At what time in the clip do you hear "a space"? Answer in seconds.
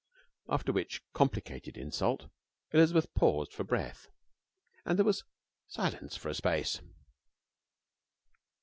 6.29-6.81